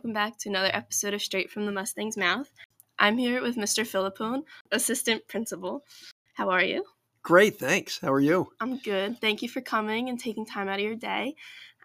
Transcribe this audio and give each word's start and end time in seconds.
welcome 0.00 0.14
back 0.14 0.38
to 0.38 0.48
another 0.48 0.70
episode 0.72 1.12
of 1.12 1.20
Straight 1.20 1.50
from 1.50 1.66
the 1.66 1.72
Mustang's 1.72 2.16
Mouth. 2.16 2.50
I'm 2.98 3.18
here 3.18 3.42
with 3.42 3.56
Mr. 3.56 3.84
Filippone, 3.84 4.44
assistant 4.72 5.28
principal. 5.28 5.84
How 6.32 6.48
are 6.48 6.64
you? 6.64 6.86
Great, 7.22 7.58
thanks. 7.58 7.98
How 8.00 8.10
are 8.10 8.18
you? 8.18 8.50
I'm 8.60 8.78
good. 8.78 9.20
Thank 9.20 9.42
you 9.42 9.48
for 9.50 9.60
coming 9.60 10.08
and 10.08 10.18
taking 10.18 10.46
time 10.46 10.70
out 10.70 10.78
of 10.78 10.84
your 10.86 10.94
day. 10.94 11.34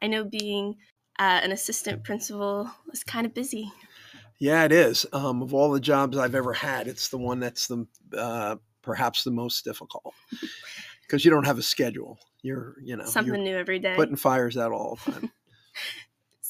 I 0.02 0.08
know 0.08 0.24
being 0.24 0.78
uh, 1.20 1.42
an 1.44 1.52
assistant 1.52 2.06
principal 2.06 2.72
is 2.94 3.04
kind 3.04 3.26
of 3.26 3.34
busy. 3.34 3.70
Yeah, 4.40 4.64
it 4.64 4.72
is. 4.72 5.06
Um, 5.12 5.42
of 5.42 5.54
all 5.54 5.70
the 5.70 5.82
jobs 5.82 6.18
I've 6.18 6.36
ever 6.36 6.54
had, 6.54 6.88
it's 6.88 7.10
the 7.10 7.18
one 7.18 7.42
that's 7.42 7.68
the 7.68 7.86
uh, 8.18 8.56
perhaps 8.82 9.26
the 9.26 9.32
most 9.32 9.66
difficult 9.66 10.14
because 11.02 11.26
you 11.26 11.32
don't 11.32 11.46
have 11.46 11.60
a 11.60 11.64
schedule. 11.64 12.18
You're, 12.44 12.78
you 12.82 12.96
know, 12.96 13.04
Something 13.04 13.44
new 13.44 13.58
every 13.58 13.80
day. 13.80 13.96
putting 13.98 14.16
fires 14.16 14.56
out 14.56 14.72
all 14.72 15.00
the 15.06 15.12
time. 15.12 15.32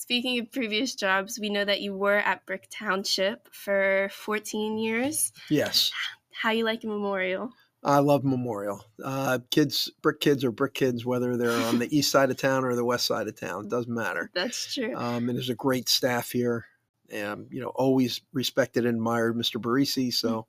Speaking 0.05 0.37
of 0.37 0.51
previous 0.51 0.93
jobs, 0.93 1.39
we 1.39 1.49
know 1.49 1.65
that 1.65 1.81
you 1.81 1.95
were 1.95 2.17
at 2.17 2.45
Brick 2.45 2.67
Township 2.69 3.51
for 3.51 4.07
14 4.13 4.77
years. 4.77 5.33
yes, 5.49 5.91
How 6.31 6.51
you 6.51 6.63
like 6.63 6.83
Memorial? 6.83 7.51
I 7.83 7.97
love 7.97 8.23
Memorial. 8.23 8.85
Uh, 9.03 9.39
kids, 9.49 9.91
brick 10.03 10.19
kids 10.19 10.43
are 10.43 10.51
brick 10.51 10.75
kids, 10.75 11.07
whether 11.07 11.35
they're 11.37 11.59
on 11.65 11.79
the 11.79 11.87
east 11.97 12.11
side 12.11 12.29
of 12.29 12.37
town 12.37 12.63
or 12.63 12.75
the 12.75 12.85
west 12.85 13.07
side 13.07 13.27
of 13.27 13.35
town. 13.35 13.65
It 13.65 13.71
doesn't 13.71 13.91
matter. 13.91 14.29
That's 14.35 14.75
true. 14.75 14.95
Um, 14.95 15.27
and 15.27 15.35
there's 15.39 15.49
a 15.49 15.55
great 15.55 15.89
staff 15.89 16.29
here. 16.29 16.65
And, 17.09 17.47
you 17.49 17.59
know, 17.61 17.69
always 17.69 18.21
respected 18.31 18.85
and 18.85 18.97
admired 18.97 19.35
Mr. 19.35 19.59
Barisi. 19.59 20.13
So 20.13 20.45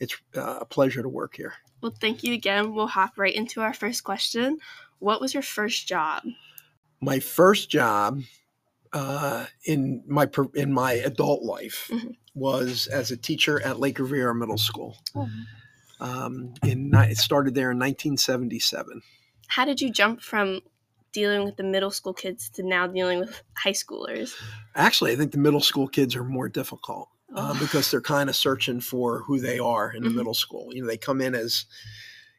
it's 0.00 0.16
uh, 0.36 0.58
a 0.62 0.64
pleasure 0.64 1.02
to 1.02 1.08
work 1.08 1.36
here. 1.36 1.54
Well, 1.80 1.94
thank 2.00 2.24
you 2.24 2.32
again. 2.34 2.74
We'll 2.74 2.88
hop 2.88 3.18
right 3.18 3.34
into 3.34 3.60
our 3.60 3.72
first 3.72 4.02
question. 4.02 4.58
What 4.98 5.20
was 5.20 5.32
your 5.32 5.44
first 5.44 5.86
job? 5.86 6.24
my 7.00 7.20
first 7.20 7.70
job 7.70 8.20
uh, 8.96 9.46
in 9.64 10.02
my 10.06 10.26
in 10.54 10.72
my 10.72 10.92
adult 10.92 11.42
life 11.42 11.90
Mhm. 11.92 12.16
was 12.34 12.86
as 12.86 13.10
a 13.10 13.16
teacher 13.16 13.60
at 13.62 13.78
Lake 13.78 13.98
Riviera 13.98 14.34
Middle 14.34 14.58
School. 14.58 14.96
Um, 16.00 16.54
in 16.62 16.92
it 16.94 17.18
started 17.18 17.54
there 17.54 17.70
in 17.70 17.78
1977. 17.78 19.02
How 19.48 19.64
did 19.64 19.80
you 19.80 19.90
jump 19.90 20.20
from 20.22 20.60
dealing 21.12 21.44
with 21.44 21.56
the 21.56 21.62
middle 21.62 21.90
school 21.90 22.12
kids 22.12 22.50
to 22.50 22.62
now 22.62 22.86
dealing 22.86 23.18
with 23.18 23.42
high 23.54 23.72
schoolers? 23.72 24.34
Actually, 24.74 25.12
I 25.12 25.16
think 25.16 25.32
the 25.32 25.38
middle 25.38 25.60
school 25.62 25.88
kids 25.88 26.14
are 26.16 26.24
more 26.24 26.48
difficult 26.48 27.08
uh, 27.34 27.52
Oh. 27.54 27.58
because 27.60 27.90
they're 27.90 28.00
kind 28.16 28.28
of 28.30 28.36
searching 28.36 28.80
for 28.80 29.20
who 29.20 29.40
they 29.40 29.58
are 29.58 29.90
in 29.92 30.02
the 30.04 30.10
Mhm. 30.10 30.14
middle 30.16 30.34
school. 30.34 30.74
You 30.74 30.82
know, 30.82 30.88
they 30.88 30.96
come 30.98 31.20
in 31.20 31.34
as 31.34 31.64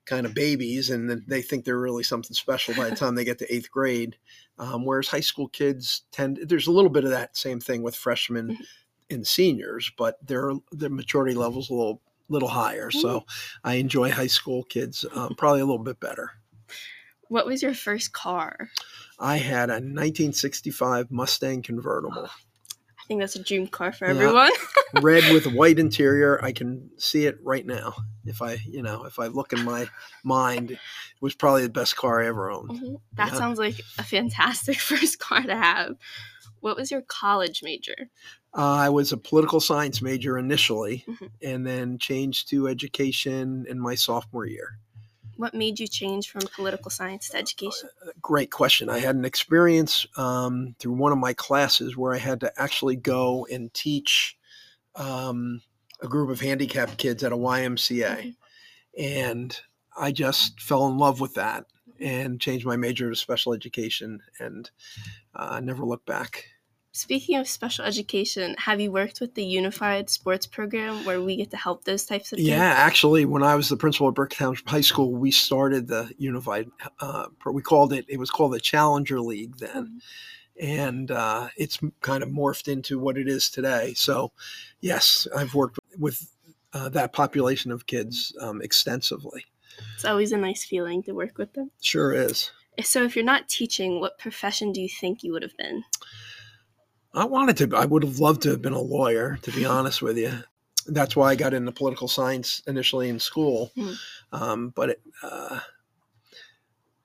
kind 0.08 0.26
of 0.26 0.34
babies 0.34 0.90
and 0.90 1.10
then 1.10 1.24
they 1.28 1.42
think 1.44 1.64
they're 1.66 1.78
really 1.80 2.02
something 2.04 2.34
special 2.34 2.74
by 2.76 2.90
the 2.90 2.96
time 2.96 3.14
they 3.14 3.24
get 3.26 3.38
to 3.40 3.54
eighth 3.54 3.70
grade. 3.70 4.18
Um, 4.58 4.86
whereas 4.86 5.08
high 5.08 5.20
school 5.20 5.50
kids 5.50 6.04
tend, 6.12 6.40
there's 6.48 6.66
a 6.68 6.72
little 6.72 6.90
bit 6.90 7.04
of 7.04 7.12
that 7.12 7.38
same 7.38 7.60
thing 7.60 7.84
with 7.84 7.96
freshmen 7.96 8.50
Mhm. 8.56 8.66
and 9.12 9.28
seniors, 9.28 9.92
but 9.98 10.18
their 10.26 10.54
their 10.72 10.90
maturity 10.90 11.36
level's 11.36 11.70
a 11.70 11.74
little 11.74 12.02
little 12.30 12.50
higher. 12.50 12.90
So 12.90 13.24
I 13.64 13.76
enjoy 13.76 14.10
high 14.12 14.28
school 14.28 14.64
kids 14.64 15.06
um, 15.14 15.36
probably 15.36 15.62
a 15.62 15.66
little 15.66 15.84
bit 15.84 16.00
better. 16.00 16.32
What 17.30 17.46
was 17.46 17.62
your 17.62 17.74
first 17.74 18.14
car? 18.14 18.70
I 19.20 19.38
had 19.38 19.70
a 19.70 19.80
1965 19.80 21.12
Mustang 21.12 21.62
convertible. 21.62 22.30
I 23.08 23.14
think 23.16 23.22
that's 23.22 23.38
a 23.38 23.44
dream 23.44 23.68
car 23.68 23.94
for 23.94 24.06
Yeah. 24.06 24.12
everyone. 24.16 24.52
red 25.02 25.32
with 25.32 25.48
white 25.54 25.80
interior. 25.80 26.44
I 26.44 26.52
can 26.52 26.90
see 26.98 27.26
it 27.26 27.38
right 27.42 27.66
now. 27.66 27.94
If 28.26 28.42
I, 28.42 28.58
you 28.68 28.84
know, 28.84 29.06
if 29.06 29.18
I 29.18 29.28
look 29.28 29.54
in 29.54 29.64
my 29.64 29.88
mind, 30.26 30.72
it 30.72 30.80
was 31.22 31.34
probably 31.34 31.62
the 31.64 31.70
best 31.70 31.96
car 31.96 32.22
I 32.22 32.28
ever 32.28 32.52
owned. 32.52 32.70
Mhm. 32.72 33.00
That 33.16 33.32
Yeah. 33.32 33.38
sounds 33.38 33.60
like 33.60 33.80
a 33.98 34.04
fantastic 34.04 34.78
first 34.92 35.20
car 35.20 35.42
to 35.42 35.56
have. 35.56 35.96
What 36.60 36.76
was 36.76 36.92
your 36.92 37.02
college 37.02 37.64
major? 37.64 38.10
Uh, 38.54 38.74
I 38.74 38.90
was 38.90 39.14
a 39.14 39.18
political 39.18 39.62
science 39.62 40.02
major 40.02 40.38
initially, 40.38 41.06
Mhm. 41.08 41.30
and 41.42 41.66
then 41.66 42.00
changed 42.00 42.50
to 42.50 42.68
education 42.68 43.66
in 43.70 43.80
my 43.80 43.96
sophomore 43.96 44.46
year. 44.46 44.80
What 45.38 45.54
made 45.54 45.80
you 45.80 45.88
change 45.88 46.30
from 46.30 46.42
political 46.54 46.92
science 46.92 47.30
to 47.30 47.38
education? 47.38 47.90
Great 48.22 48.52
question. 48.52 48.90
I 48.90 49.00
had 49.00 49.16
an 49.16 49.26
experience 49.26 50.06
um, 50.18 50.76
through 50.80 50.94
one 50.94 51.12
of 51.12 51.18
my 51.18 51.34
classes 51.34 51.96
where 51.96 52.14
I 52.14 52.18
had 52.18 52.40
to 52.42 52.52
actually 52.60 52.96
go 52.96 53.48
and 53.52 53.74
teach 53.74 54.38
um, 54.96 55.62
a 56.02 56.08
group 56.08 56.30
of 56.30 56.42
handicapped 56.42 56.98
kids 56.98 57.24
at 57.24 57.32
a 57.32 57.38
YMCA. 57.38 58.36
and 58.98 59.60
I 60.00 60.12
just 60.12 60.62
fell 60.62 60.88
in 60.88 60.98
love 60.98 61.20
with 61.20 61.34
that 61.36 61.66
and 62.00 62.40
changed 62.40 62.66
my 62.66 62.76
major 62.76 63.10
to 63.10 63.16
special 63.16 63.54
education 63.54 64.22
and 64.40 64.70
uh, 65.36 65.60
never 65.60 65.84
looked 65.84 66.06
back. 66.06 66.46
Speaking 66.98 67.38
of 67.38 67.48
special 67.48 67.86
education, 67.86 68.56
have 68.58 68.82
you 68.82 68.92
worked 68.92 69.22
with 69.22 69.36
the 69.36 69.44
Unified 69.44 70.10
Sports 70.10 70.48
Program 70.48 71.06
where 71.06 71.22
we 71.22 71.36
get 71.36 71.52
to 71.52 71.58
help 71.58 71.84
those 71.84 72.06
types 72.06 72.32
of 72.32 72.38
kids? 72.38 72.48
Yeah, 72.48 72.74
actually, 72.76 73.24
when 73.24 73.44
I 73.44 73.54
was 73.54 73.70
the 73.70 73.78
principal 73.78 74.08
at 74.08 74.16
Brick 74.16 74.34
High 74.34 74.82
School, 74.82 75.12
we 75.12 75.30
started 75.30 75.88
the 75.88 76.12
unified. 76.18 76.72
Uh, 77.00 77.28
we 77.46 77.62
called 77.62 77.94
it. 77.94 78.06
It 78.10 78.18
was 78.18 78.32
called 78.32 78.54
the 78.54 78.60
Challenger 78.60 79.22
League 79.22 79.58
then, 79.58 80.02
and 80.60 81.12
uh, 81.12 81.50
it's 81.56 81.78
kind 82.02 82.24
of 82.24 82.30
morphed 82.30 82.68
into 82.68 82.98
what 82.98 83.16
it 83.16 83.28
is 83.28 83.52
today. 83.52 83.94
So, 83.94 84.32
yes, 84.82 85.28
I've 85.38 85.54
worked 85.54 85.78
with 86.00 86.32
uh, 86.74 86.90
that 86.90 87.14
population 87.14 87.72
of 87.72 87.86
kids 87.86 88.36
um, 88.42 88.60
extensively. 88.60 89.46
It's 89.94 90.06
always 90.06 90.32
a 90.32 90.38
nice 90.38 90.66
feeling 90.66 91.04
to 91.04 91.12
work 91.12 91.38
with 91.38 91.54
them. 91.54 91.70
Sure 91.80 92.12
is. 92.12 92.50
So, 92.82 93.04
if 93.04 93.16
you're 93.16 93.24
not 93.24 93.48
teaching, 93.48 94.00
what 94.00 94.18
profession 94.18 94.72
do 94.72 94.82
you 94.82 94.90
think 94.90 95.22
you 95.22 95.32
would 95.32 95.44
have 95.44 95.58
been? 95.58 95.84
I 97.18 97.26
wanted 97.26 97.58
to. 97.58 97.76
I 97.76 97.86
would 97.86 98.04
have 98.04 98.20
loved 98.20 98.44
to 98.44 98.50
have 98.50 98.62
been 98.62 98.74
a 98.74 98.82
lawyer, 98.82 99.38
to 99.42 99.52
be 99.52 99.66
honest 99.66 100.02
with 100.02 100.18
you. 100.18 100.32
That's 100.86 101.16
why 101.16 101.32
I 101.32 101.36
got 101.36 101.54
into 101.54 101.72
political 101.72 102.08
science 102.08 102.62
initially 102.68 103.10
in 103.10 103.20
school. 103.20 103.72
Mhm. 103.76 103.96
Um, 104.32 104.70
but 104.70 104.90
it, 104.92 105.02
uh, 105.24 105.60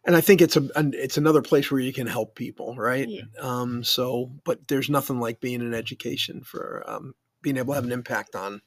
and 0.04 0.14
I 0.14 0.20
think 0.20 0.40
it's 0.40 0.56
a 0.56 0.68
an- 0.76 0.94
it's 0.94 1.16
another 1.16 1.42
place 1.42 1.70
where 1.70 1.80
you 1.80 1.92
can 1.92 2.06
help 2.06 2.34
people, 2.34 2.76
right? 2.76 3.08
Yeah. 3.08 3.22
Um, 3.40 3.82
so, 3.84 4.30
but 4.44 4.68
there's 4.68 4.90
nothing 4.90 5.18
like 5.18 5.40
being 5.40 5.60
in 5.60 5.74
education 5.74 6.42
for 6.44 6.84
um, 6.86 7.14
being 7.40 7.56
able 7.56 7.72
to 7.72 7.76
have 7.76 7.84
an 7.84 7.92
impact 7.92 8.36
on 8.36 8.62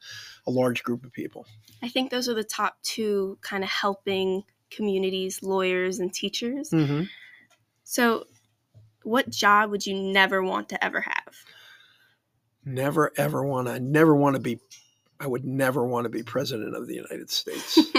a 0.47 0.51
large 0.51 0.83
group 0.83 1.05
of 1.05 1.13
people. 1.13 1.45
I 1.81 1.89
think 1.89 2.09
those 2.11 2.27
are 2.27 2.33
the 2.33 2.43
top 2.43 2.77
two 2.83 3.37
kind 3.41 3.63
of 3.63 3.69
helping 3.69 4.43
communities, 4.69 5.41
lawyers, 5.41 5.99
and 5.99 6.13
teachers. 6.13 6.71
Mm-hmm. 6.71 7.03
So, 7.83 8.25
what 9.05 9.29
job 9.29 9.71
would 9.71 9.85
you 9.85 9.95
never 9.95 10.43
want 10.43 10.69
to 10.69 10.83
ever 10.83 11.01
have? 11.01 11.35
Never 12.65 13.11
ever 13.17 13.43
want 13.43 13.67
to. 13.67 13.73
I 13.73 13.79
never 13.79 14.15
want 14.15 14.35
to 14.35 14.41
be. 14.41 14.59
I 15.19 15.27
would 15.27 15.45
never 15.45 15.85
want 15.85 16.05
to 16.05 16.09
be 16.09 16.23
president 16.23 16.75
of 16.75 16.87
the 16.87 16.95
United 16.95 17.29
States. 17.29 17.79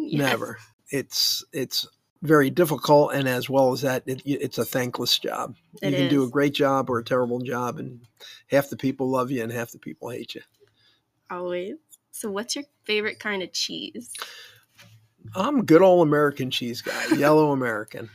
Yeah. 0.00 0.28
Never. 0.28 0.56
It's 0.90 1.44
it's 1.52 1.86
very 2.22 2.48
difficult, 2.48 3.12
and 3.12 3.28
as 3.28 3.50
well 3.50 3.72
as 3.72 3.82
that, 3.82 4.04
it, 4.06 4.22
it's 4.24 4.56
a 4.56 4.64
thankless 4.64 5.18
job. 5.18 5.54
It 5.82 5.90
you 5.90 5.96
can 5.98 6.08
do 6.08 6.24
a 6.24 6.30
great 6.30 6.54
job 6.54 6.88
or 6.88 6.98
a 6.98 7.04
terrible 7.04 7.40
job, 7.40 7.78
and 7.78 8.00
half 8.50 8.70
the 8.70 8.76
people 8.78 9.10
love 9.10 9.30
you 9.30 9.42
and 9.42 9.52
half 9.52 9.70
the 9.70 9.78
people 9.78 10.08
hate 10.08 10.34
you. 10.34 10.40
Always. 11.30 11.74
So, 12.10 12.30
what's 12.30 12.56
your 12.56 12.64
favorite 12.84 13.18
kind 13.18 13.42
of 13.42 13.52
cheese? 13.52 14.10
I'm 15.34 15.60
a 15.60 15.62
good 15.62 15.82
old 15.82 16.08
American 16.08 16.50
cheese 16.50 16.80
guy, 16.80 17.14
yellow 17.16 17.52
American, 17.52 18.08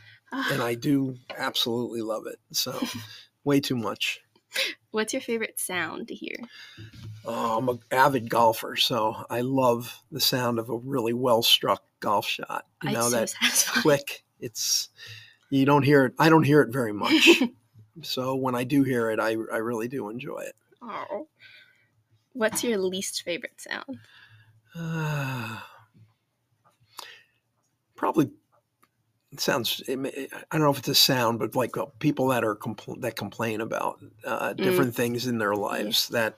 and 0.50 0.62
I 0.62 0.74
do 0.74 1.16
absolutely 1.36 2.02
love 2.02 2.26
it. 2.26 2.38
So, 2.52 2.78
way 3.44 3.60
too 3.60 3.76
much. 3.76 4.20
What's 4.90 5.12
your 5.12 5.22
favorite 5.22 5.58
sound 5.58 6.08
to 6.08 6.14
hear? 6.14 6.36
Oh, 7.24 7.58
I'm 7.58 7.68
an 7.68 7.80
avid 7.90 8.30
golfer, 8.30 8.76
so 8.76 9.24
I 9.28 9.40
love 9.40 10.02
the 10.12 10.20
sound 10.20 10.58
of 10.58 10.68
a 10.68 10.76
really 10.76 11.12
well 11.12 11.42
struck 11.42 11.82
golf 12.00 12.26
shot. 12.26 12.66
You 12.82 12.92
know 12.92 13.08
so 13.08 13.16
that 13.16 13.30
satisfying. 13.40 13.82
click. 13.82 14.24
It's 14.40 14.88
you 15.50 15.64
don't 15.64 15.82
hear 15.82 16.06
it. 16.06 16.14
I 16.18 16.28
don't 16.28 16.44
hear 16.44 16.60
it 16.62 16.72
very 16.72 16.92
much. 17.04 17.42
so 18.02 18.34
when 18.36 18.54
I 18.54 18.64
do 18.64 18.82
hear 18.82 19.10
it, 19.10 19.18
I 19.18 19.30
I 19.30 19.58
really 19.58 19.88
do 19.88 20.08
enjoy 20.08 20.40
it. 20.40 20.54
Oh. 20.82 21.28
What's 22.32 22.64
your 22.64 22.78
least 22.78 23.22
favorite 23.22 23.60
sound? 23.60 23.98
Uh, 24.76 25.58
probably 27.96 28.30
it 29.34 29.40
sounds. 29.40 29.82
It, 29.88 29.98
may- 29.98 30.28
I 30.32 30.56
don't 30.56 30.62
know 30.62 30.70
if 30.70 30.78
it's 30.78 30.88
a 30.88 30.94
sound, 30.94 31.38
but 31.40 31.54
like 31.54 31.76
uh, 31.76 31.86
people 31.98 32.28
that 32.28 32.44
are 32.44 32.54
compl- 32.56 33.00
that 33.02 33.16
complain 33.16 33.60
about 33.60 33.98
uh, 34.24 34.52
different 34.54 34.94
things 34.94 35.26
in 35.26 35.38
their 35.38 35.54
lives 35.54 36.08
that 36.08 36.36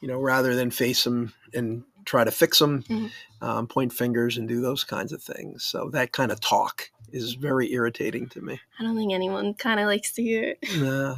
you 0.00 0.08
know 0.08 0.18
rather 0.18 0.54
than 0.54 0.70
face 0.70 1.04
them 1.04 1.32
and 1.54 1.84
try 2.06 2.24
to 2.24 2.30
fix 2.30 2.58
them, 2.58 2.82
Mhm. 2.88 3.10
um, 3.42 3.66
point 3.66 3.92
fingers 3.92 4.38
and 4.38 4.48
do 4.48 4.60
those 4.62 4.84
kinds 4.84 5.12
of 5.12 5.22
things. 5.22 5.62
So 5.64 5.90
that 5.90 6.12
kind 6.12 6.32
of 6.32 6.40
talk 6.40 6.90
is 7.12 7.34
very 7.34 7.70
irritating 7.72 8.26
to 8.30 8.40
me. 8.40 8.58
I 8.78 8.82
don't 8.82 8.96
think 8.96 9.12
anyone 9.12 9.52
kind 9.54 9.78
of 9.78 9.86
likes 9.86 10.12
to 10.12 10.22
hear 10.22 10.42
it. 10.56 10.58
Nah, 10.80 11.16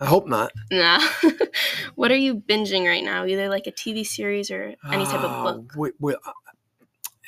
I 0.00 0.06
hope 0.06 0.26
not. 0.26 0.50
Nah. 0.72 1.00
what 1.94 2.10
are 2.10 2.16
you 2.16 2.34
binging 2.34 2.84
right 2.86 3.04
now? 3.04 3.24
Either 3.26 3.48
like 3.48 3.66
a 3.68 3.72
TV 3.72 4.04
series 4.04 4.50
or 4.50 4.74
any 4.92 5.04
type 5.04 5.20
of 5.22 5.30
Ah, 5.30 5.42
book? 5.44 5.68
wi- 5.74 5.92
wi- 6.00 6.18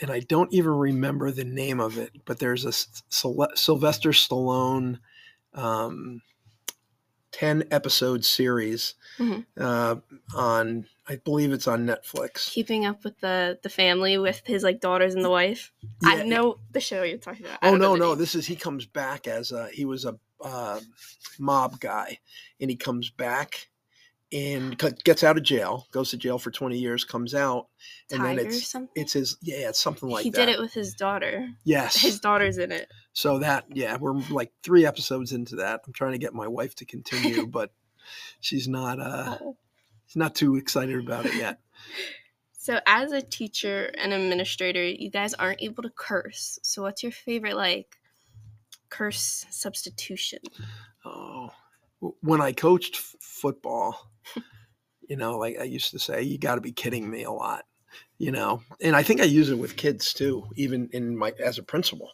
and 0.01 0.11
I 0.11 0.21
don't 0.21 0.53
even 0.53 0.73
remember 0.73 1.31
the 1.31 1.45
name 1.45 1.81
of 1.81 1.99
it, 1.99 2.13
but 2.25 2.39
there's 2.39 2.65
a 2.65 2.73
Syl- 2.73 3.49
Sylvester 3.55 4.11
Stallone 4.11 4.99
um, 5.55 6.21
10 7.33 7.65
episode 7.71 8.25
series 8.25 8.95
Mhm. 9.19 9.45
uh, 9.59 9.97
on, 10.35 10.87
I 11.07 11.17
believe 11.17 11.53
it's 11.53 11.67
on 11.67 11.87
Netflix. 11.87 12.51
Keeping 12.51 12.87
up 12.87 13.05
with 13.05 13.21
the 13.21 13.59
the 13.63 13.69
family 13.69 14.17
with 14.19 14.43
his 14.47 14.63
like 14.63 14.81
daughters 14.81 15.15
and 15.15 15.25
the 15.25 15.31
wife. 15.31 15.73
I 16.05 16.23
know 16.25 16.59
the 16.73 16.81
show 16.81 17.03
you're 17.03 17.19
talking 17.19 17.45
about. 17.47 17.59
I 17.63 17.69
Oh 17.69 17.77
no, 17.77 17.95
no! 17.95 18.11
name. 18.11 18.19
This 18.19 18.35
is 18.35 18.47
he 18.47 18.57
comes 18.57 18.87
back 18.87 19.27
as 19.29 19.53
a 19.53 19.69
he 19.71 19.85
was 19.85 20.05
a 20.05 20.19
uh, 20.41 20.81
mob 21.39 21.79
guy, 21.81 22.19
and 22.61 22.71
he 22.71 22.77
comes 22.77 23.11
back 23.11 23.69
and 24.33 24.77
gets 25.05 25.23
out 25.23 25.37
of 25.37 25.43
jail, 25.45 25.87
goes 25.93 26.11
to 26.11 26.17
jail 26.17 26.39
for 26.39 26.51
twenty 26.51 26.79
years, 26.79 27.05
comes 27.05 27.35
out, 27.35 27.69
and 28.11 28.21
Tiger 28.21 28.43
then 28.43 28.47
it's 28.47 28.75
it's 28.95 29.13
his 29.13 29.37
yeah, 29.43 29.69
it's 29.69 29.81
something 29.81 30.09
like 30.09 30.25
he 30.25 30.31
that. 30.31 30.47
did 30.47 30.49
it 30.49 30.61
with 30.61 30.73
his 30.75 30.95
daughter. 30.95 31.49
Yes. 31.65 32.01
His 32.01 32.19
daughter's 32.21 32.59
in 32.59 32.73
it. 32.73 32.89
so 33.13 33.39
that 33.39 33.65
yeah, 33.73 33.97
we're 34.01 34.15
like 34.31 34.53
three 34.63 34.85
episodes 34.85 35.33
into 35.33 35.57
that. 35.57 35.81
I'm 35.87 35.93
trying 35.93 36.13
to 36.13 36.19
get 36.19 36.35
my 36.35 36.49
wife 36.49 36.75
to 36.77 36.85
continue, 36.85 37.47
but 37.49 37.71
she's 38.41 38.67
not 38.69 39.01
uh 39.01 39.39
Oh. 39.41 39.57
she's 40.07 40.17
not 40.17 40.35
too 40.35 40.57
excited 40.57 40.99
about 40.99 41.27
it 41.27 41.35
yet. 41.35 41.59
So, 42.59 42.81
as 42.85 43.13
a 43.13 43.23
teacher 43.23 43.93
and 43.97 44.13
administrator, 44.13 44.85
you 44.85 45.09
guys 45.09 45.35
aren't 45.35 45.63
able 45.63 45.85
to 45.85 45.91
curse. 45.91 46.59
So, 46.65 46.83
what's 46.83 47.05
your 47.05 47.13
favorite 47.13 47.55
like 47.55 47.97
curse 48.89 49.47
substitution? 49.51 50.41
Oh, 51.05 51.51
when 52.01 52.41
I 52.41 52.53
coached 52.53 52.97
f- 52.97 53.15
football, 53.21 54.11
you 55.09 55.17
know, 55.17 55.39
like 55.39 55.59
I 55.59 55.65
used 55.65 55.91
to 55.93 55.99
say, 55.99 56.23
you 56.23 56.39
got 56.39 56.57
to 56.57 56.61
be 56.61 56.73
kidding 56.73 57.09
me 57.11 57.23
a 57.25 57.31
lot, 57.31 57.65
you 58.19 58.31
know, 58.31 58.63
and 58.81 58.97
I 58.97 59.03
think 59.03 59.21
I 59.21 59.25
use 59.25 59.51
it 59.51 59.59
with 59.59 59.77
kids 59.77 60.13
too, 60.13 60.47
even 60.57 60.89
in 60.93 61.17
my 61.17 61.33
as 61.43 61.59
a 61.59 61.63
principal. 61.63 62.11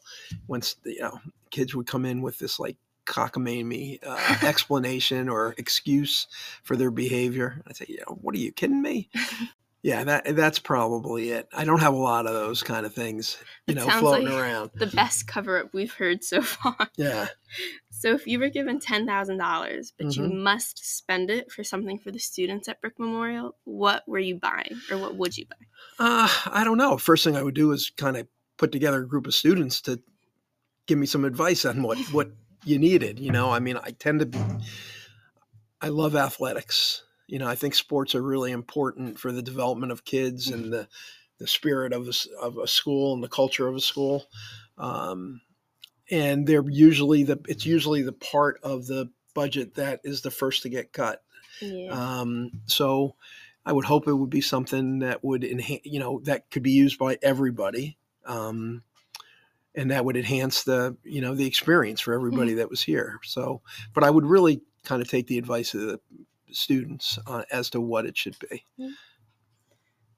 Once 0.47 0.77
you 0.85 1.01
know, 1.01 1.19
kids 1.51 1.75
would 1.75 1.87
come 1.87 2.05
in 2.05 2.23
with 2.23 2.39
this 2.39 2.59
like 2.61 2.77
cockamamie 3.07 3.99
uh, 4.07 4.37
explanation 4.47 5.29
or 5.29 5.55
excuse 5.59 6.29
for 6.63 6.77
their 6.77 6.91
behavior, 6.91 7.63
I'd 7.67 7.77
say, 7.77 7.87
you 7.89 7.99
know, 7.99 8.19
what 8.21 8.35
are 8.35 8.39
you 8.39 8.53
kidding 8.53 8.83
me? 8.83 9.09
Yeah, 9.85 10.05
that 10.05 10.37
that's 10.37 10.61
probably 10.61 11.31
it. 11.31 11.49
I 11.53 11.65
don't 11.65 11.81
have 11.81 11.93
a 11.93 11.97
lot 11.97 12.27
of 12.29 12.35
those 12.35 12.63
kind 12.63 12.87
of 12.87 12.95
things, 12.95 13.37
you 13.67 13.75
know, 13.75 13.89
floating 13.91 14.29
like- 14.29 14.39
around. 14.41 14.71
The 14.75 14.87
best 14.87 15.27
cover 15.27 15.59
up 15.59 15.75
we've 15.75 15.93
heard 15.93 16.23
so 16.23 16.41
far. 16.43 16.77
Yeah. 16.97 17.27
So, 18.03 18.15
if 18.15 18.27
you 18.27 18.41
were 18.41 18.49
given 18.49 18.81
$10,000, 18.81 19.93
but 19.97 20.17
you 20.17 20.25
Mhm. 20.25 20.43
must 20.43 20.85
spend 20.85 21.31
it 21.31 21.53
for 21.53 21.63
something 21.63 22.01
for 22.01 22.11
the 22.11 22.19
students 22.19 22.67
at 22.69 22.81
Brick 22.81 22.99
Memorial, 22.99 23.55
what 23.63 24.03
were 24.09 24.19
you 24.19 24.35
buying 24.35 24.81
or 24.91 24.99
what 24.99 25.15
would 25.17 25.39
you 25.39 25.47
buy? 25.47 25.57
Uh, 26.01 26.29
I 26.47 26.65
don't 26.65 26.79
know. 26.79 26.99
First 26.99 27.23
thing 27.23 27.37
I 27.37 27.43
would 27.45 27.55
do 27.55 27.71
is 27.71 27.91
kind 27.91 28.17
of 28.17 28.27
put 28.57 28.73
together 28.73 29.03
a 29.03 29.09
group 29.09 29.29
of 29.29 29.35
students 29.35 29.81
to 29.83 30.03
give 30.87 30.99
me 30.99 31.07
some 31.07 31.25
advice 31.25 31.65
on 31.65 31.85
what 31.85 31.97
what 32.13 32.33
you 32.65 32.81
needed. 32.81 33.21
You 33.21 33.31
know, 33.31 33.53
I 33.53 33.61
mean, 33.61 33.77
I 33.77 33.93
tend 33.93 34.19
to 34.19 34.27
be. 34.27 34.39
I 35.81 35.89
love 35.89 36.17
athletics. 36.17 37.05
You 37.29 37.39
know, 37.39 37.47
I 37.47 37.55
think 37.55 37.77
sports 37.77 38.17
are 38.17 38.23
really 38.23 38.51
important 38.51 39.17
for 39.19 39.31
the 39.31 39.43
development 39.43 39.93
of 39.93 40.05
kids 40.05 40.49
and 40.49 40.73
the 40.73 40.89
the 41.39 41.47
spirit 41.47 41.93
of 41.93 42.09
a, 42.09 42.13
of 42.41 42.59
a 42.59 42.67
school 42.67 43.15
and 43.15 43.23
the 43.23 43.29
culture 43.29 43.69
of 43.69 43.77
a 43.77 43.81
school. 43.81 44.27
Um, 44.77 45.41
and 46.13 46.47
they're 46.47 46.69
usually 46.69 47.25
the 47.25 47.41
it's 47.49 47.67
usually 47.67 48.03
the 48.03 48.13
part 48.13 48.61
of 48.63 48.87
the 48.87 49.11
budget 49.35 49.75
that 49.75 50.01
is 50.05 50.21
the 50.21 50.31
first 50.31 50.63
to 50.63 50.69
get 50.69 50.93
cut. 50.93 51.25
Yeah. 51.61 51.91
Um, 51.91 52.51
so 52.67 53.17
I 53.65 53.73
would 53.73 53.87
hope 53.87 54.07
it 54.07 54.13
would 54.13 54.31
be 54.31 54.43
something 54.43 55.01
that 55.01 55.25
would 55.25 55.43
enhance, 55.43 55.81
you 55.85 55.99
know, 55.99 56.21
that 56.25 56.51
could 56.51 56.63
be 56.63 56.73
used 56.73 56.99
by 56.99 57.19
everybody. 57.23 57.97
Um, 58.27 58.83
and 59.75 59.91
that 59.91 60.05
would 60.05 60.19
enhance 60.19 60.65
the, 60.65 60.97
you 61.03 61.23
know, 61.23 61.35
the 61.35 61.47
experience 61.47 62.01
for 62.01 62.13
everybody 62.13 62.55
that 62.55 62.69
was 62.69 62.83
here. 62.83 63.19
So, 63.25 63.63
but 63.95 64.05
I 64.05 64.11
would 64.11 64.27
really 64.27 64.61
kind 64.85 65.01
of 65.01 65.09
take 65.09 65.29
the 65.29 65.39
advice 65.39 65.73
of 65.73 65.81
the 65.81 66.01
students 66.51 67.19
uh, 67.27 67.45
as 67.51 67.71
to 67.71 67.81
what 67.81 68.05
it 68.05 68.19
should 68.19 68.37
be. 68.51 68.67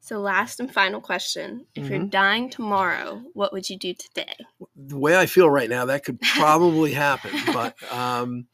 So, 0.04 0.20
last 0.20 0.60
and 0.60 0.70
final 0.72 1.00
question 1.00 1.66
If 1.74 1.88
you're 1.88 2.00
Mhm. 2.00 2.10
dying 2.10 2.50
tomorrow, 2.50 3.22
what 3.32 3.52
would 3.54 3.68
you 3.70 3.78
do 3.78 3.94
today? 3.94 4.34
The 4.76 4.98
way 4.98 5.16
I 5.16 5.24
feel 5.26 5.48
right 5.48 5.70
now, 5.70 5.86
that 5.86 6.04
could 6.04 6.20
probably 6.36 6.92
happen, 6.92 7.32
but, 7.52 7.74
um, 7.92 8.46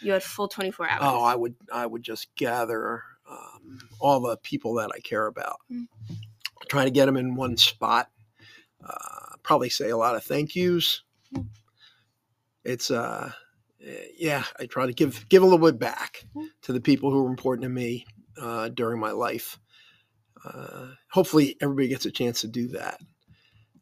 You 0.00 0.12
had 0.12 0.22
full 0.22 0.48
24 0.48 0.88
hours. 0.88 1.00
oh, 1.02 1.22
I 1.22 1.34
would, 1.34 1.54
I 1.72 1.84
would 1.86 2.02
just 2.02 2.34
gather, 2.36 3.02
um, 3.28 3.80
all 4.00 4.20
the 4.20 4.36
people 4.38 4.74
that 4.74 4.90
I 4.94 5.00
care 5.00 5.26
about, 5.26 5.58
Mm. 5.70 5.88
try 6.68 6.84
to 6.84 6.90
get 6.90 7.04
them 7.06 7.16
in 7.18 7.34
one 7.34 7.56
spot. 7.58 8.10
Uh, 8.82 9.36
probably 9.42 9.68
say 9.70 9.90
a 9.90 9.96
lot 9.96 10.14
of 10.16 10.24
thank 10.24 10.54
yous. 10.56 11.02
Mm. 11.34 11.46
It's, 12.64 12.90
uh, 12.90 13.30
yeah, 14.16 14.44
I 14.58 14.64
try 14.66 14.86
to 14.86 14.92
give, 14.92 15.28
give 15.28 15.42
a 15.42 15.46
little 15.46 15.58
bit 15.70 15.78
back 15.78 16.24
Mm. 16.34 16.48
to 16.62 16.72
the 16.72 16.80
people 16.80 17.10
who 17.10 17.22
were 17.24 17.30
important 17.30 17.62
to 17.64 17.68
me, 17.68 18.06
uh, 18.40 18.68
during 18.70 18.98
my 18.98 19.10
life. 19.10 19.58
Uh, 20.44 20.88
hopefully 21.10 21.56
everybody 21.60 21.88
gets 21.88 22.06
a 22.06 22.10
chance 22.10 22.40
to 22.42 22.48
do 22.48 22.68
that. 22.68 23.00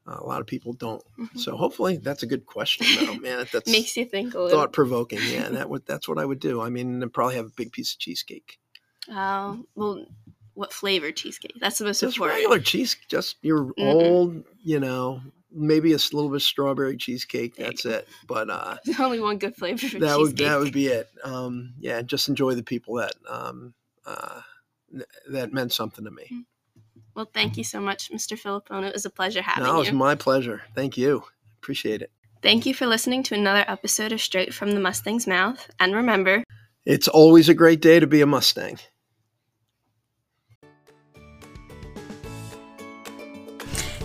Uh, 0.06 0.16
a 0.20 0.26
lot 0.26 0.40
of 0.40 0.46
people 0.46 0.72
don't. 0.72 1.02
Mhm. 1.18 1.38
So 1.38 1.56
hopefully 1.56 1.96
that's 1.98 2.22
a 2.22 2.26
good 2.26 2.46
question 2.46 2.86
though, 2.96 3.14
man. 3.20 3.46
That's 3.52 3.70
Makes 3.70 3.96
you 3.96 4.04
think 4.04 4.34
a 4.34 4.40
little. 4.40 4.58
thought 4.58 4.72
provoking. 4.72 5.20
Yeah, 5.22 5.48
that 5.50 5.68
would 5.70 5.86
that's 5.86 6.08
what 6.08 6.18
I 6.18 6.24
would 6.24 6.40
do. 6.40 6.60
I 6.60 6.70
mean, 6.70 7.02
I'd 7.02 7.12
probably 7.12 7.36
have 7.36 7.46
a 7.46 7.52
big 7.56 7.72
piece 7.72 7.92
of 7.92 7.98
cheesecake. 8.00 8.58
Oh, 9.08 9.64
well, 9.74 10.06
what 10.54 10.72
flavor 10.72 11.10
cheesecake? 11.12 11.54
That's 11.60 11.78
the 11.78 11.84
most 11.84 12.00
Just 12.00 12.16
important. 12.16 12.36
regular 12.38 12.60
cheese, 12.60 12.96
just 13.08 13.36
your 13.42 13.66
Mhm. 13.66 13.78
old, 13.78 14.44
you 14.62 14.78
know, 14.80 15.20
maybe 15.50 15.92
a 15.92 15.96
little 15.96 16.28
bit 16.28 16.36
of 16.36 16.42
strawberry 16.42 16.96
cheesecake. 16.96 17.56
That's 17.56 17.84
it. 17.84 18.08
But 18.26 18.50
uh, 18.50 18.76
There's 18.84 19.00
only 19.00 19.20
one 19.20 19.38
good 19.38 19.54
flavor 19.56 19.88
for 19.88 19.98
that 20.00 20.18
would 20.18 20.36
that 20.36 20.58
would 20.58 20.72
be 20.72 20.86
it. 20.88 21.08
Um, 21.24 21.74
yeah, 21.78 22.02
just 22.02 22.28
enjoy 22.28 22.54
the 22.54 22.62
people 22.62 22.94
that 22.96 23.14
um, 23.28 23.74
uh, 24.04 24.42
that 25.30 25.52
meant 25.52 25.72
something 25.72 26.04
to 26.04 26.10
me. 26.10 26.44
Well, 27.14 27.30
thank 27.32 27.56
you 27.56 27.64
so 27.64 27.80
much, 27.80 28.10
Mr. 28.10 28.40
Filippone. 28.40 28.84
It 28.84 28.94
was 28.94 29.04
a 29.04 29.10
pleasure 29.10 29.42
having 29.42 29.64
you. 29.66 29.72
No, 29.72 29.76
it 29.76 29.80
was 29.80 29.92
my 29.92 30.14
pleasure. 30.14 30.62
Thank 30.74 30.96
you. 30.96 31.24
Appreciate 31.60 32.02
it. 32.02 32.10
Thank 32.42 32.66
you 32.66 32.74
for 32.74 32.86
listening 32.86 33.22
to 33.24 33.34
another 33.34 33.64
episode 33.68 34.12
of 34.12 34.20
Straight 34.20 34.52
from 34.52 34.72
the 34.72 34.80
Mustang's 34.80 35.26
Mouth. 35.26 35.70
And 35.78 35.94
remember, 35.94 36.42
It's 36.84 37.06
always 37.06 37.48
a 37.48 37.54
great 37.54 37.80
day 37.80 38.00
to 38.00 38.06
be 38.06 38.20
a 38.20 38.26
Mustang. 38.26 38.78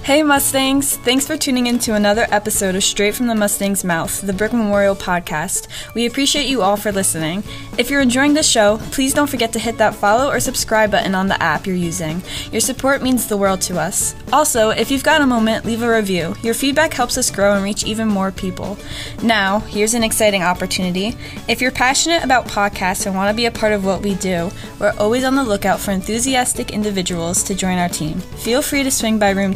Hey 0.08 0.24
Mustangs! 0.24 0.96
Thanks 0.96 1.28
for 1.28 1.36
tuning 1.36 1.68
in 1.68 1.80
to 1.80 1.94
another 1.94 2.28
episode 2.32 2.76
of 2.76 2.84
Straight 2.86 3.14
from 3.14 3.28
the 3.28 3.36
Mustang's 3.36 3.84
Mouth, 3.84 4.22
the 4.22 4.32
Brick 4.32 4.54
Memorial 4.54 4.96
podcast. 4.96 5.68
We 5.96 6.06
appreciate 6.06 6.48
you 6.48 6.62
all 6.62 6.78
for 6.78 6.94
listening. 6.94 7.44
If 7.78 7.90
you're 7.90 8.00
enjoying 8.00 8.34
the 8.34 8.42
show, 8.42 8.78
please 8.92 9.14
don't 9.14 9.30
forget 9.30 9.52
to 9.52 9.60
hit 9.60 9.78
that 9.80 9.96
follow 9.96 10.32
or 10.32 10.40
subscribe 10.40 10.92
button 10.92 11.14
on 11.14 11.28
the 11.28 11.44
app 11.44 11.68
you're 11.68 11.76
using. 11.76 12.24
Your 12.54 12.62
support 12.62 13.04
means 13.04 13.28
the 13.28 13.36
world 13.36 13.60
to 13.64 13.82
us. 13.82 14.16
Also, 14.32 14.70
if 14.70 14.90
you've 14.90 15.04
got 15.04 15.20
a 15.20 15.28
moment, 15.28 15.66
leave 15.66 15.82
a 15.82 15.94
review. 15.94 16.36
Your 16.42 16.54
feedback 16.54 16.94
helps 16.94 17.18
us 17.18 17.30
grow 17.30 17.54
and 17.56 17.62
reach 17.62 17.84
even 17.84 18.08
more 18.08 18.32
people. 18.32 18.78
Now, 19.22 19.60
here's 19.60 19.94
an 19.94 20.04
exciting 20.04 20.42
opportunity. 20.42 21.18
If 21.50 21.60
you're 21.60 21.70
passionate 21.70 22.24
about 22.24 22.48
podcasts 22.48 23.06
and 23.06 23.14
want 23.14 23.30
to 23.30 23.36
be 23.36 23.48
a 23.48 23.52
part 23.52 23.74
of 23.74 23.84
what 23.84 24.02
we 24.02 24.16
do, 24.16 24.52
we're 24.80 24.96
always 25.00 25.26
on 25.26 25.36
the 25.36 25.44
lookout 25.44 25.82
for 25.82 25.92
enthusiastic 25.92 26.72
individuals 26.72 27.44
to 27.44 27.54
join 27.54 27.78
our 27.78 27.90
team. 27.90 28.22
Feel 28.38 28.62
free 28.62 28.84
to 28.84 28.92
swing 28.92 29.20
by 29.20 29.32
room 29.32 29.54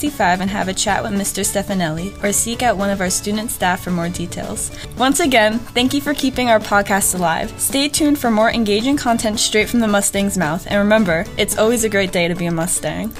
265 0.00 0.40
and 0.40 0.50
have 0.50 0.68
a 0.68 0.74
chat 0.74 1.02
with 1.02 1.12
Mr. 1.12 1.44
Stefanelli 1.44 2.22
or 2.22 2.32
seek 2.32 2.62
out 2.62 2.76
one 2.76 2.90
of 2.90 3.00
our 3.00 3.10
student 3.10 3.50
staff 3.50 3.82
for 3.82 3.90
more 3.90 4.08
details. 4.08 4.70
Once 4.98 5.20
again, 5.20 5.58
thank 5.58 5.94
you 5.94 6.00
for 6.00 6.14
keeping 6.14 6.50
our 6.50 6.60
podcast 6.60 7.14
alive. 7.14 7.52
Stay 7.60 7.88
tuned 7.88 8.18
for 8.18 8.30
more 8.30 8.50
engaging 8.50 8.96
content 8.96 9.38
straight 9.38 9.68
from 9.68 9.80
the 9.80 9.86
Mustang's 9.86 10.36
mouth, 10.36 10.66
and 10.66 10.78
remember, 10.78 11.24
it's 11.36 11.58
always 11.58 11.84
a 11.84 11.88
great 11.88 12.12
day 12.12 12.28
to 12.28 12.34
be 12.34 12.46
a 12.46 12.50
Mustang. 12.50 13.12